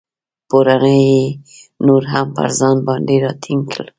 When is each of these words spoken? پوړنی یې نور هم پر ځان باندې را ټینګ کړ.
پوړنی 0.49 0.99
یې 1.13 1.23
نور 1.85 2.03
هم 2.13 2.27
پر 2.35 2.47
ځان 2.59 2.77
باندې 2.87 3.15
را 3.23 3.31
ټینګ 3.43 3.63
کړ. 3.73 3.85